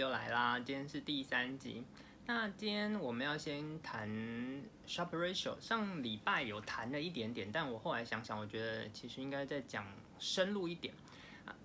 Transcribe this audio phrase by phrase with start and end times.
[0.00, 1.84] 又来啦，今天是第三集。
[2.24, 4.08] 那今天我们要先谈
[4.88, 9.86] Sharpe Ratio，上礼拜有谈了一点点，但我后来想想，我觉得其实应该再讲
[10.18, 10.94] 深入一点。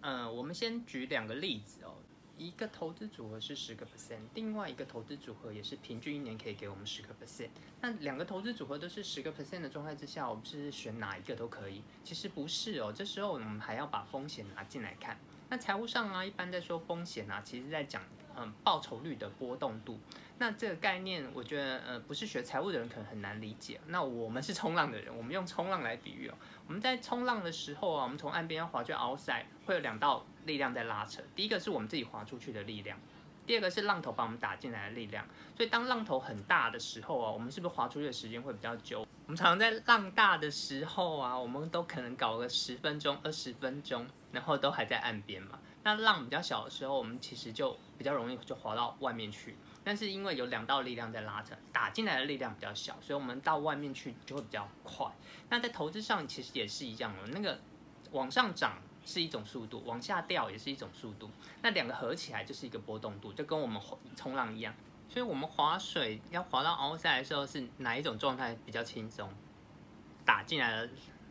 [0.01, 1.95] 呃，我们先举两个例子哦。
[2.37, 7.47] 一个投资组合是十个 percent，另外一个投资组合也是平均一年可以给我们十个 percent。
[7.79, 11.81] 那两个投资组合都是十个 percent 的状态之下，我们是选哪一个都可以？
[12.03, 15.17] 其实不是哦，这时候我们还要把风险拿进来看。
[15.49, 18.01] 那财务上啊，一般在说风险啊，其实在讲
[18.35, 19.99] 嗯报酬率的波动度。
[20.37, 23.79] 那这个概念，我觉得呃不是学财务的人可能很难理解。
[23.87, 26.33] 那我们是冲浪的人，我们用冲浪来比喻哦。
[26.67, 31.21] 我们在冲浪的时候啊，我们从岸边要划去 outside，会有两道力量在拉扯。
[31.35, 32.99] 第一个是我们自己划出去的力量，
[33.45, 35.25] 第二个是浪头把我们打进来的力量。
[35.55, 39.01] 所以当浪头很大的时候啊，我们是不是划出去的时间会比较久？
[39.25, 45.59] 我们常常在浪大的时候啊，我们都可能搞个十分钟、二十分钟，然后都还在岸边嘛。
[45.83, 49.55] 那浪比较小的时候，我们其实就比较容易就划到外面去。
[49.83, 55.05] 但是因为有两道力量在拉扯，打进来的力量比较小，所以我们到外面去就会比较快。
[55.49, 57.59] 那在投资上其实也是一样的，那个
[58.11, 61.29] 往上涨是一种速度，往下掉也是一种速度。
[61.61, 63.81] 那两个合起来就是一个波动度，就跟我们
[64.15, 64.73] 冲浪一样。
[65.07, 69.29] 所以我们划水要划到凹下来的时候，是哪一种状态比较轻松？
[70.25, 70.89] 打进来的。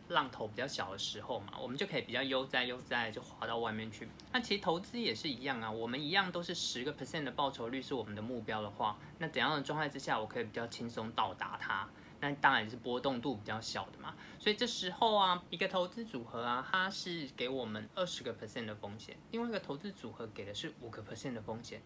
[0.09, 4.07] 浪头比较小的时候嘛，我们就可以比较悠哉悠哉就划到外面去。
[4.31, 11.89] 那其实投资也是一样啊，我们一样都是十个 percent 的报酬率是我们的目标的话，那怎样的状态之下我可以比较轻松到达它？
[12.19, 14.15] 那当然是波动度比较小的嘛。
[14.39, 21.81] 所以这时候啊，一个投资组合啊，它是给我们二十个 percent 的风险，另外一个投资组合给的是五个 percent 的风险。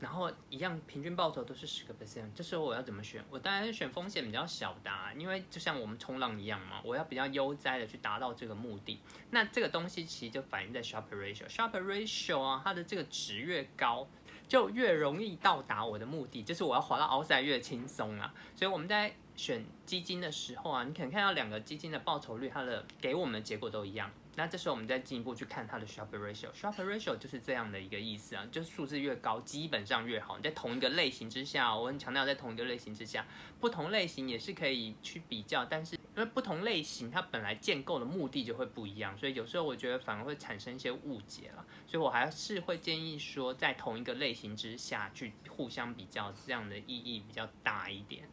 [0.00, 2.24] 然后一样，平均报酬都是十个 percent。
[2.34, 3.22] 这时候我要怎么选？
[3.28, 8.98] 我当然是选风险比较小的啊，因为就像我们冲浪一样嘛，我要比较悠哉的去达到这个目的。
[9.28, 11.46] 那这个东西其实就反映在 Sharpe Ratio。
[11.46, 14.08] Sharpe Ratio 啊，它的这个值越高，
[14.48, 18.32] 就越容易到达我的目的，就是我要滑到 outside 越轻松啊。
[18.56, 24.10] 所以我们在选基金的时候啊，你可能看到两个基金的报酬率，它的给我们的结果都一样。
[24.36, 30.36] 那这时候我们再进一步去看它的 Sharpe Ratio，Sharpe Ratio 就是这样的一个意思啊，就是数字越高，基本上越好。
[30.36, 33.26] 你在同一个类型之下，我很强调在同一个类型之下，
[33.58, 41.64] 不同类型也是可以去比较，但是因为不同类型它本来建构的目的就会不一样，所以有时候我觉得反而会产生一些误解了。
[41.86, 48.28] 所以我还是会建议说，在同一个类型之下去互相比较，这样的意义比较大一点。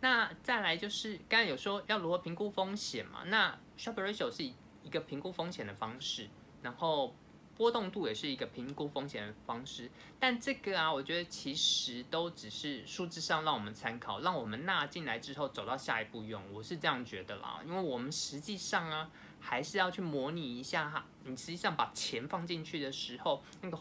[0.00, 3.24] 那再来就是刚才有说要如何评估风险嘛？
[3.26, 6.28] 那 Sharpe Ratio 是一个评估风险的方式，
[6.62, 7.14] 然后
[7.56, 9.90] 波动度也是一个评估风险的方式。
[10.20, 16.42] 但这个啊，我觉得其实都只是数字上让我们参考，让我们纳进来之后走到下一步用。
[16.52, 19.10] 我是这样觉得啦，因为我们实际上啊，
[19.40, 21.04] 还是要去模拟一下哈。
[21.24, 23.78] 你实际上把钱放进去的时候，那个。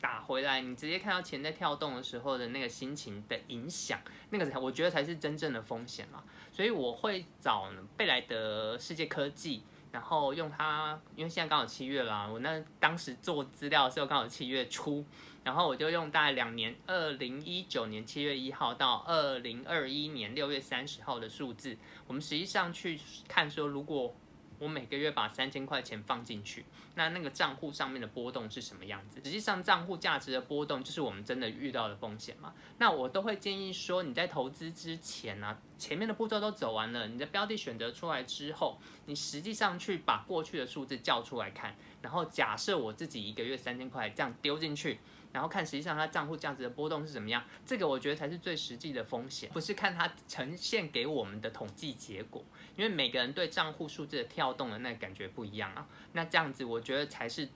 [0.00, 4.00] 打回来，你直接看到钱在跳动的时候的那个心情的影响，
[4.30, 6.24] 那个才我觉得才是真正的风险嘛。
[6.50, 9.62] 所以我会找贝莱德世界科技，
[9.92, 15.04] 然后用它，因为现在刚好七月啦，我那当时做资料的时候刚好七月初，
[15.44, 24.14] 然后我就用大概两年，二零一九年七月一号到二零二一年六月三十号的数字，我们实际上去看说，如果
[24.60, 29.18] 我每个月把三千块钱放进去，那那个账户上面的波动是什么样子？
[29.24, 32.52] 实际上账户价值的波动就是我们真的遇到的风险嘛。
[32.76, 45.00] 那我都会建议说，你在投资之前呢、前面的步骤都走完了，你的标的选择出来之后，你实际上去把过去的数字叫出来看，然后假设我自己一个月三千块这样丢进去。
[45.32, 52.44] 然后看实际上它账户价值的波动是怎么样，这个我觉得才是最实际的风险，不是看它呈现给我们的统计结果，
[52.76, 55.86] 因为每个人对账户数字的跳动的那感觉不一样啊。
[56.12, 57.48] 那这样子我觉得才是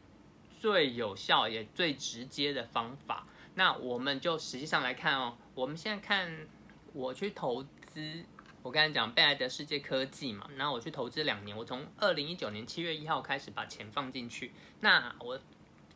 [0.60, 3.26] 最有效也最直接的方法。
[3.56, 6.46] 那我们就实际上来看哦，我们现在看
[6.92, 8.24] 我去投资，
[8.62, 15.40] 我刚才讲贝莱德世界科技嘛，然后我去投资两年，我从二零一九年七月一号开始把钱放进去，那我。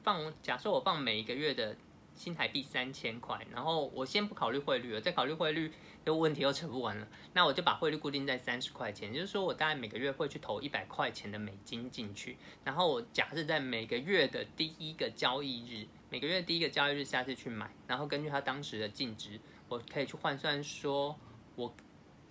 [0.08, 1.76] 放假设我放每一个月的
[2.14, 5.70] 新台币三千块，然后我先不考虑汇率了，再考虑汇率
[6.02, 19.38] 的问题又扯不完了，那我就把汇率固定在三十块钱，也就是说我大概每个月会去投一百块钱的美金进去，然后我假设在每个月的第一个交易日，每个月第一个交易日下次去买，然后根据它当时的净值，
[19.68, 21.14] 我可以去换算说，
[21.54, 21.74] 我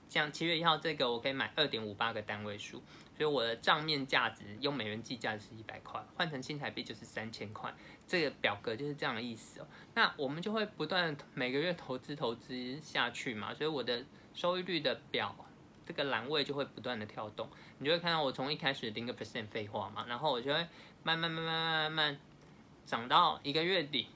[0.10, 2.82] 像七月一号这个我可以买二点五八个单位数。
[3.18, 7.74] 所以我的账面价值用美元计价是一百块，换成新台币就是三千块。
[8.06, 9.68] 这个表格就是这样的意思哦。
[9.96, 14.06] 那我们就会不断每个月投资投资下去嘛，所以我的
[14.36, 15.36] 收益率的表
[15.86, 17.50] 这个栏位就会不断的跳动。
[17.80, 20.68] 你就会看到我从一开始零个 percent 废话嘛，然后我就会
[21.02, 22.20] 慢慢慢慢慢慢慢
[22.86, 24.08] 涨到一个月底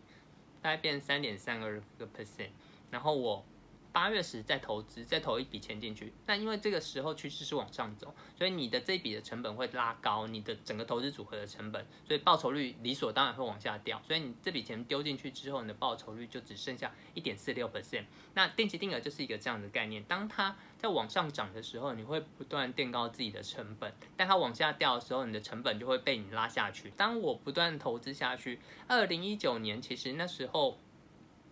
[0.61, 2.51] 大概变三点三二个 percent，
[2.91, 3.43] 然后我。
[3.91, 6.13] 八月时再投资，再投一笔钱进去。
[6.25, 14.01] 那因为这个时候趋势是往上走，所以你的这笔的成本会拉高，你的整个投资组合的成本，所以报酬率理所当然会往下掉。
[14.07, 18.05] 所以你这笔钱丢进去之后，你的报酬率就只剩下一点四六 percent。
[18.33, 26.91] 那定期定额就是一个这样的概念，当它在往上涨的时候，你会不断垫高自己的成本；但它往下掉的时候，你的成本就会被你拉下去。
[26.95, 30.79] 当我不断投资下去，二零一九年其实那时候。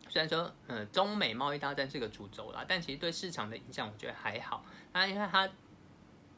[0.10, 4.66] 虽然说，嗯，中美贸易大战是个主轴啦，但其实对市场的影响，我觉得还好。
[4.92, 5.48] 那因为它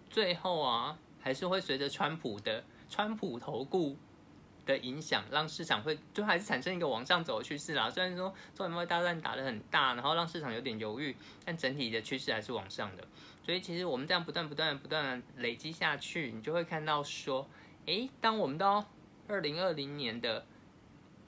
[0.09, 3.95] 最后啊，还是会随着川普的川普投顾
[4.65, 7.89] 的影响，让市场会就还是产生一个往上走的趋势啦。
[7.89, 11.15] 虽然说中美贸易大战打得很大，然后让市场有点犹豫，
[11.45, 13.07] 但整体的趋势还是往上的。
[13.45, 17.47] 所以其实我们这样不断不断不断的累积下去，你就会看到说，
[17.85, 18.85] 诶，当我们到
[19.29, 20.45] 二零二零年的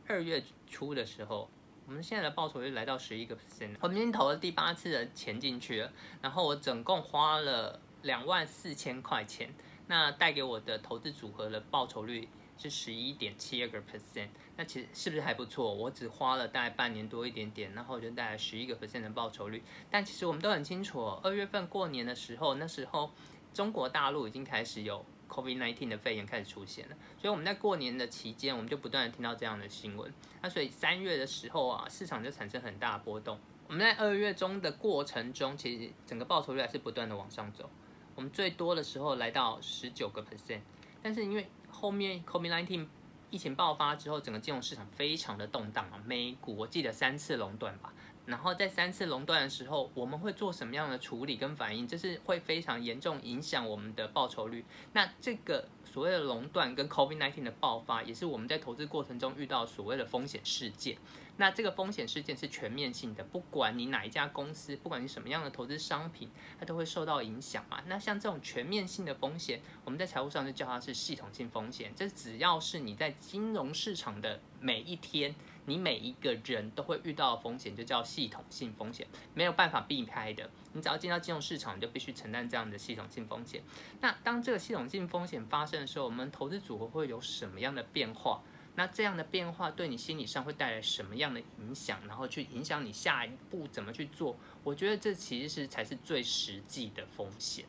[0.07, 1.49] 二月初的时候。
[1.85, 5.91] 我们现在的报酬率来到十一个 percent，我们已经投了第八次的钱进去了，
[6.21, 9.53] 然后我总共花了两万四千块钱，
[9.87, 15.73] 那带给我的投资组合的报酬率是十一点七二个 percent，那其实是不是还不错？
[15.73, 19.61] 我只花了大概半年多一点点，然后就带来十一个 percent 的报酬率。
[19.91, 23.11] 但其实我们都很清楚，二月份过年的时候，那时候
[23.53, 25.05] 中国大陆已经开始有。
[25.33, 30.13] COVID-19 的肺炎开始出现了，所以我们在过年的期间，我们就不断的听到这样的新闻。
[30.43, 33.39] 那所以三月的时候啊，市场就产生很大的波动。
[33.67, 37.67] 我们在二月中的过程中，其实整个报酬率还是不断的往上走。
[38.13, 40.61] 我们最多的时候来到十九个 percent，
[41.01, 42.85] 但是因为后面 COVID-19
[43.31, 47.91] 疫情爆发之后，整个金融市场非常的动荡啊，美股我记得三次垄断吧。
[48.25, 51.85] 然后在三次垄断的时候，我们会做什么样的处理跟反应？
[51.85, 54.63] 这是会非常严重影响我们的报酬率。
[54.93, 60.97] 那这个所谓的垄断跟 COVID-19 的爆发，也是我们在投资过程中遇到所谓的风险事件。
[61.35, 66.29] 那这个风险事件是全面性的，不管你哪一家公司，不管你什么样的投资商品，
[66.59, 67.81] 它都会受到影响嘛。
[67.87, 71.91] 那像这种全面性的风险，我们在财务上就叫它是系统性风险。
[71.95, 75.35] 这只要是你在金融市场的每一天。
[75.65, 80.49] 你每一个人都会遇到的风险，就叫系统性风险，没有办法避开的。
[80.73, 83.63] 你只要进到金融市场，你就必须承担这样的系统性风险。
[84.01, 88.41] 那当这个系统性风险发生的时候，我们投资组合会有什么样的变化？
[88.75, 91.99] 那这样的变化对你心理上会带来什么样的影响？
[92.07, 94.35] 然后去影响你下一步怎么去做？
[94.63, 97.65] 我觉得这其实是才是最实际的风险。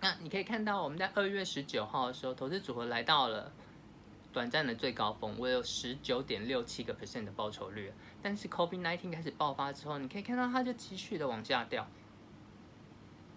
[0.00, 3.52] 那你可以看到，我们在二月十九号的时候，投资组合来到了。
[4.38, 7.92] 短暂的最高峰，我有十九点六七个 percent 的报酬率，
[8.22, 11.84] 但是 COVID-19 开始爆发之后，你可以看到它就继续的往下掉，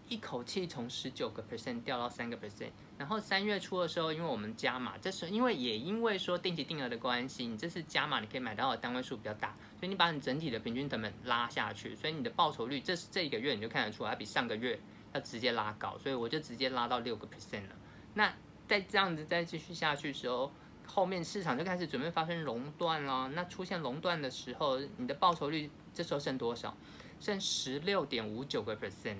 [0.09, 2.69] 一口气从十九个 percent 掉到三个 percent。
[2.99, 14.79] 然后三月初的时候，因为我们加码，这时候因为也因为说定期定额的关系，你这次加码你可以买到的单位数比较大，所以你把你整体的平均成本拉下去，所以你的报酬率，这是这一个月你就看得出来，比上个月
[15.13, 17.75] 要直接拉高，所以我就直接拉到六个 percent 了。
[18.13, 18.31] 那
[18.67, 20.51] 再这样子再继续下去的时候，
[20.93, 26.75] 后面市场就开始准备发生熔断了，那出现熔断的时候，你的报酬率这时候剩多少？
[27.17, 29.15] 剩十六点五九个 percent。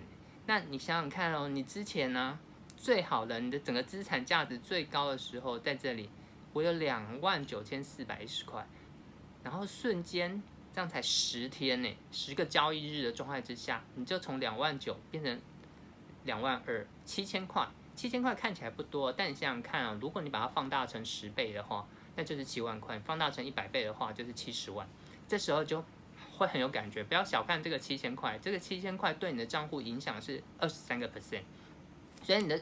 [0.47, 2.37] 那你想想看哦，你之前呢
[2.75, 6.09] 最好的，你的整个资产价值最高的时候在这里，
[6.51, 8.67] 我有两万九千四百一十块，
[9.41, 15.39] 然后瞬间这样才十天呢，十个交易日的状态之下，你就从两万九变成
[16.25, 17.65] 两万二，七千块。
[17.95, 24.87] 七千块看起来不多，但你想想看啊，如果你把它放大成十倍的话，那就是七万块；放大成一百倍的话，就是七十万。
[25.27, 25.83] 这时候就
[26.37, 27.03] 会很有感觉。
[27.03, 31.43] 不要小看这个七千块，这个七千块对你的账户影响是二十三个 percent，
[32.23, 32.59] 所以你的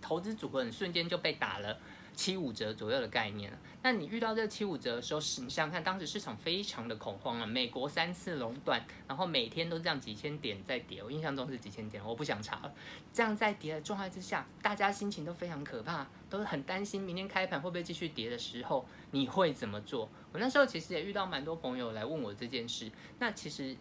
[0.00, 1.78] 投资组合很瞬间就被打了。
[2.14, 3.50] 七五折左右的概念，
[3.82, 12.74] 那你遇到这七五折的时候，是你想想看，当时市场非常的恐慌啊，美国三次垄断，然后每天都这样几千点在跌，我印象中是几千点，我不想查了。
[13.12, 20.08] 这样在跌的状态之下，大家心情都非常可怕，都是很担心明天开盘会不会继续跌的时候，你会怎么做？
[20.32, 23.74] 我那时候其实也遇到蛮多朋友来问我这件事，那其实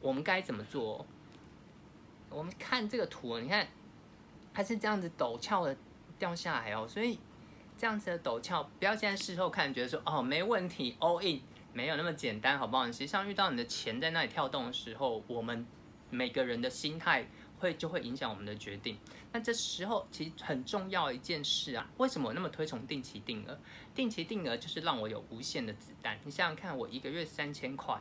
[0.00, 1.06] 我们该怎么做？
[2.30, 3.68] 我们看这个图，你看
[4.54, 5.76] 它是这样子陡峭的
[6.18, 7.18] 掉下来哦，所以。
[7.78, 11.42] 这样子的陡峭，不要现在事后看，觉得说哦没问题，all in，
[11.74, 12.86] 没有那么简单，好不好？
[12.86, 15.66] 实际上遇到你的钱在那里跳动的时候，我们
[16.08, 17.28] 每个人的心态
[17.58, 18.96] 会就会影响我们的决定。
[19.30, 23.58] 那这时候其实很重要一件事啊，为什么我那么推崇定期定额？
[23.94, 26.18] 定期定额就是让我有无限的子弹。
[26.24, 28.00] 你想想看，我一个月三千块，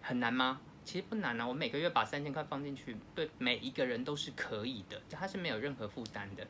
[0.00, 0.60] 很难吗？
[0.84, 6.46] 其实不难啊，我每个月把三千块放进去，对每一个人都是可以的，它是没有任何负担的，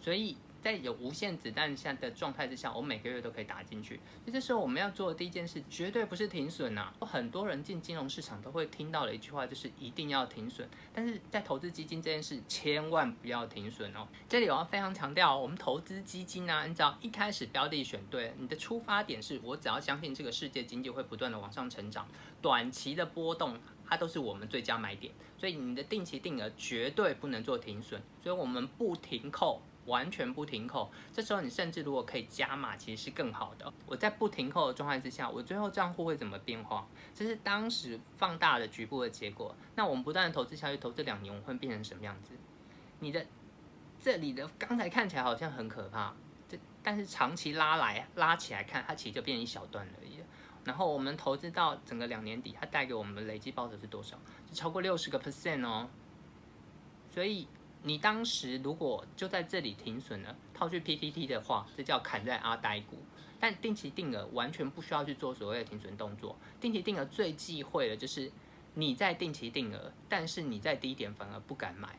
[0.00, 0.36] 所以。
[0.68, 3.94] 在有无限子弹下的状态之下，我每个月都可以打进去。
[3.96, 7.06] 所以这时候我们要做的第一件事，绝对不是停损呐、啊。
[7.06, 10.68] 很多人进金融市场都会听到的一句话，就是一定要停损。
[10.92, 14.06] 但是在投资基金这件事，千万不要停损哦。
[14.28, 22.06] 这里我要非常强调，我们投资基金呢、啊，你只要一开始标的选对，你的出发点是我只要相信这个世界经济会不断的往上成长，
[22.42, 25.14] 短期的波动它都是我们最佳买点。
[25.38, 29.62] 所以你的定期定额绝对不能做停损，所以我们不停扣。
[29.88, 33.72] 完全不停扣，这时候你甚至如果可以加码，其实是更好的。
[33.86, 36.86] 我在不停扣的状态之下，我最后账户会怎么变化？
[37.14, 39.54] 这是当时放大的局部的结果。
[39.74, 42.34] 那我们不断的投资下去，投资两年，我会变成什么样子？
[43.00, 43.26] 你的
[44.00, 46.14] 这里的刚才看起来好像很可怕，
[46.48, 50.20] 这但是长期拉来拉起来看，它其实就变一小段而已。
[50.64, 54.18] 然后我们投资到整个两年底，它带给我们的累计报酬是多少？
[54.48, 55.88] 是超过六十个 percent 哦。
[57.10, 57.48] 所以。
[57.82, 62.98] 你当时如果就在这里停损了，套去 PTT 的话，这叫砍在阿呆股。
[63.40, 66.36] 但定期定额完全不需要去做所谓的停损动作。
[66.60, 68.32] 定期定额最忌讳的就是
[68.74, 71.96] 你在定期定额，但是你在低点反而不敢买。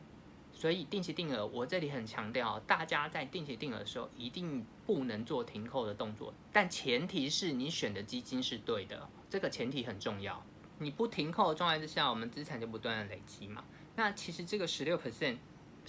[0.52, 6.34] 所以定期定额，我这里很强调，大家在定期定额的时候一定不能做停扣的动作。
[6.52, 10.44] 但前提是你选的基金是对的，这个前提很重要。
[10.78, 13.64] 你不停扣的状态之下，我们资产就不断的累积嘛。
[13.96, 15.38] 那其实这个十六 percent。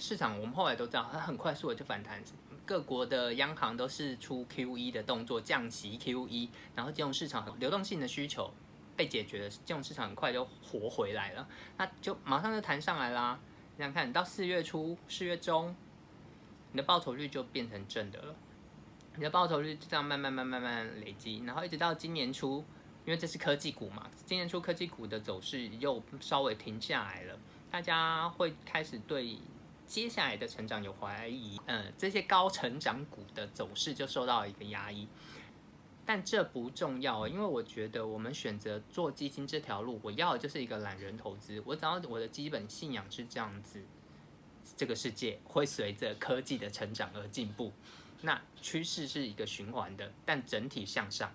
[0.02, 2.20] 市场我们后来都知道，它很快速的就反弹。
[2.66, 8.52] 各国的央行都是出 QE 的动作，降息 QE，然后金融市场流动性的需求
[8.96, 13.38] 被解决了，金融市场很快就活回来了，那就马上就弹上来啦。
[13.76, 15.72] 你想看，到四月初、四月中，
[16.72, 18.34] 你的报酬率就变成正的了。
[19.14, 22.64] 你的报酬率就这样慢慢、慢慢、慢慢累积，然后一直到今年初，
[23.04, 27.38] 因为这是科技股嘛，今年初科技股的走势又稍微停下来了，
[27.70, 29.38] 大家会开始对。
[29.92, 35.06] 接下来的成长有怀疑，嗯，这些高成长股的走势就受到一个压抑，
[36.06, 43.82] 但这不重要，因为我觉得我们选择做基金这条路，我要的就是一个懒人投资，我只要我的基本信仰是这样子，
[44.78, 47.70] 这个世界会随着科技的成长而进步，
[48.22, 51.30] 那趋势是一个循环的，但整体向上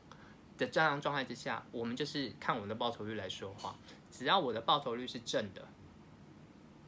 [0.57, 3.77] 的这样状态之下，我们就是看我们的报酬率来说话，
[4.09, 5.63] 只要我的报酬率是正的。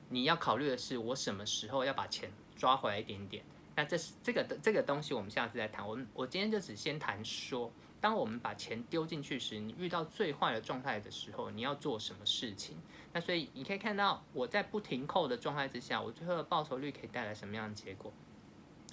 [0.09, 3.43] 你要考虑的是，我什么时候要把钱抓回来一点点？
[3.75, 5.87] 那这是这个的这个东西，我们下次再谈。
[5.87, 12.77] 我我今天就只先谈说，当我们把钱丢进去时，你遇到最坏的状态的时候，你要做什么事情？
[13.13, 18.11] 那所以你可以看到，我在不停扣的状态之下，我最后的报酬率可以带来什么样的结果？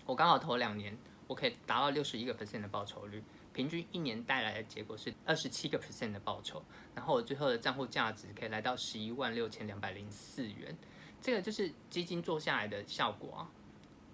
[0.05, 0.97] 我刚好投两年，
[1.27, 6.63] 我可以达到六十一个 percent 的报酬率，平均一年带来的结果是二十七个 percent 的报酬，
[6.95, 10.77] 然后我最后的账户价值可以来到十一万六千两百零四元。
[11.21, 13.51] 这个就是基金做下来的效果啊，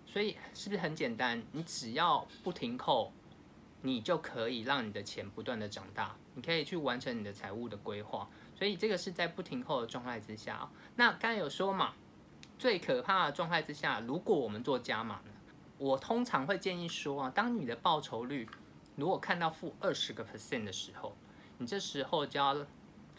[0.07, 1.43] 所以是不是很简单？
[1.53, 3.13] 你只要不停扣，
[3.83, 8.29] 你就可以让你的钱不断的长大，你可以去完成你的财务的规划。
[8.55, 10.71] 所以这个是在不停扣的状态之下。
[10.97, 11.95] 那刚才有说嘛，
[12.59, 15.33] 最可怕的状态之下，如果我们做加码呢，
[15.79, 18.49] 我通常会建议说啊，当你的报酬率
[18.97, 21.17] 如果看到负二十个 percent 的时候，
[21.59, 22.65] 你这时候就要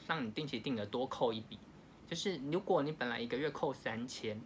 [0.07, 1.59] 让你定期定额多扣一笔。
[2.13, 4.39] 就是如果你本来一个月扣三千，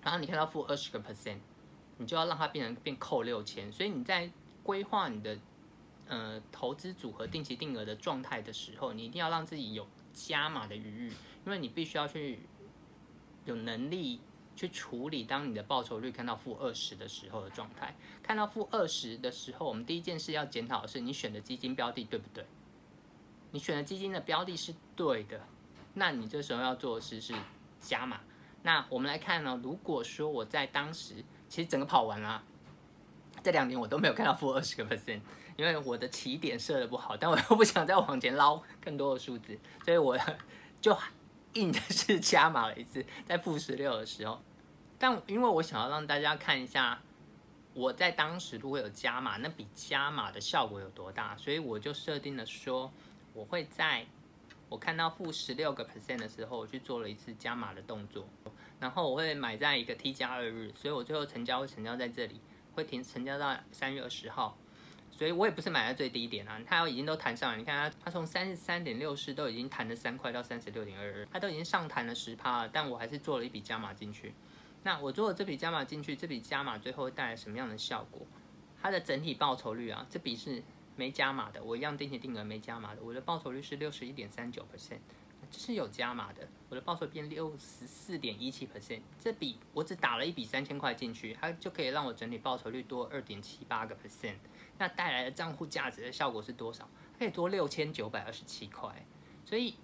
[0.00, 1.38] 然后你看到负二十个 percent，
[1.98, 3.72] 你就要让它变成变扣六千。
[3.72, 4.30] 所以你在
[4.62, 5.36] 规划你的
[6.06, 11.12] 呃投资组合定期定额的状态的时候，你一定要让自己有加码的余裕，
[11.44, 12.38] 因为你必须要去
[13.44, 14.20] 有能力
[14.54, 17.96] 去处理当你的报酬率看到负二十的时候的状态。
[18.22, 22.46] 看到负二十的时候，我们第一件事要检讨的是你选的基金标的对不对？
[23.50, 25.40] 你选的基金的标的是对的。
[25.94, 27.32] 那你这时候要做的事是
[27.80, 28.20] 加码。
[28.62, 31.16] 那我们来看呢，如果说我在当时
[31.48, 32.42] 其实整个跑完了，
[33.42, 35.20] 这两年我都没有看到负二十个 percent，
[35.56, 40.18] 因为我的起点设的不好，但我又不想再往前捞更多的数字，所以我
[40.80, 40.96] 就
[41.52, 44.42] 硬的是加码了一次，在负十六的时候。
[44.98, 46.98] 但因为我想要让大家看一下
[47.74, 52.90] 我在当时如果有加码，那比加码的效果有多大，所以我就设定了说
[53.34, 54.06] 我会在。
[54.74, 58.26] 我看到负十六个 percent 的时候，我去做了一次加码的动作，
[58.80, 62.40] 然后我会买在一个 T 加二日，所以我最后成交会成交在这里，
[62.74, 64.58] 会停成交到三月二十号，
[65.12, 74.34] 所以我也不是买在最低点啊，它已经都弹上来，你看它，它从三十三点六四都已经弹了三块到三十六点二二，它都已经上弹了十趴了，但我还是做了一笔加码进去。
[74.82, 78.26] 那我做了这笔加码进去，这笔加码最后会带来什么样的效果？
[78.82, 80.64] 它的整体报酬率啊，这笔是。
[80.96, 84.98] 没加码的，我一样定期定额没加码的，我的报酬率是六十一点三九 percent，
[85.50, 94.36] 这是有加码的，我的报酬变六十四点一七 percent，这笔我只打了一笔三千块进去，它就可以让我整体报酬率多二点七八个 percent。
[94.78, 96.88] 那带来的账户价值的效果是多少？
[97.18, 99.06] 可以多六千九百二十七块。
[99.44, 99.74] 所以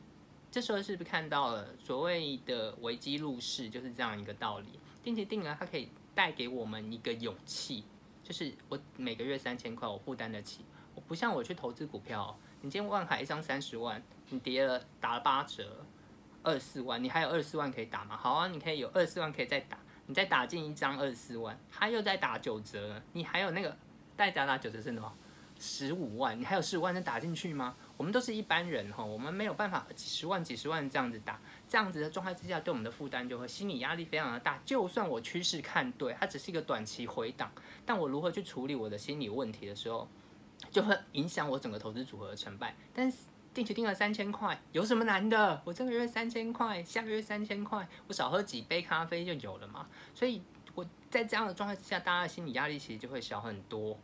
[0.50, 4.80] 这时候是不是看到了所谓的危机入市就是这样一个道理？
[5.02, 7.84] 定期定额它可以带给我们一个勇气，
[8.24, 10.64] 就是我每个月三千块我负担得起。
[11.06, 15.84] 不像我去投资股票，你今天万海一张三十万，你跌了打了八折，
[16.42, 18.16] 二十四万，你还有二十四万可以打吗？
[18.16, 23.76] 好啊，你可以有二十四万可以再打，你再打进一张二十四万，他又在打九折，你还有那个。
[24.16, 25.10] 再打打九折是什么？
[25.58, 27.74] 十五万，你还有十五万能打进去吗？
[27.96, 34.60] 我们都是一般人哈，我们没有办法几十万、几十万这样子打，这样子的状态之下，对我们的负担就会心理压力非常的大。
[34.62, 37.50] 就算我趋势看对，它只是一个短期回档，
[37.86, 40.06] 但我如何去处理我的心理问题的时候，
[40.70, 42.74] 就会影响我整个投资组合的成败。
[42.94, 43.18] 但是
[43.52, 45.60] 定期定额三千块有什么难的？
[45.64, 49.88] 我这个月三千块，下个月三千块，我少喝几杯咖啡就有了嘛。
[50.14, 50.40] 所以
[50.74, 53.98] 我在这样的状态之下，大家的心理压力其实就会小很多。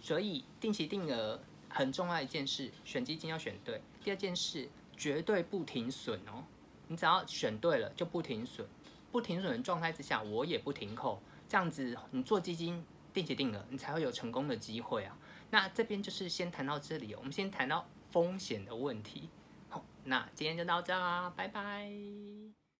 [0.00, 3.80] 所以定期定额很重要一件事，选基金要选对。
[4.02, 6.44] 第二件事，绝对不停损哦。
[6.88, 8.66] 你只要选对了，就不停损。
[9.10, 11.22] 不停损的状态之下，我也不停扣。
[11.48, 15.16] 这样子，你做基金定期定额，你才会有成功的机会啊。
[15.54, 19.30] 那这边就是先谈到这里，我们先谈到风险的问题。
[19.68, 21.92] 好，那今天就到这啦，拜拜。